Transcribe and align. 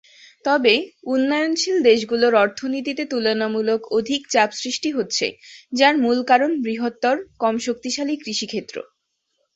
তবে, 0.45 0.73
উন্নয়নশীল 1.05 1.77
দেশগুলোর 1.83 2.33
অর্থনীতিতে 2.35 3.03
তুলনামূলক 3.05 3.81
অধিক 3.91 4.21
চাপ 4.29 4.49
সৃষ্টি 4.53 4.89
হচ্ছে 4.91 5.25
যার 5.73 5.95
মূল 5.97 6.17
কারণ 6.23 6.51
বৃহত্তর, 6.63 7.15
কম 7.39 7.55
শক্তিশালী 7.59 8.15
কৃষিক্ষেত্র। 8.17 8.75